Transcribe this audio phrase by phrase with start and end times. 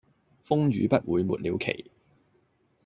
[0.43, 1.91] 風雨不會沒了期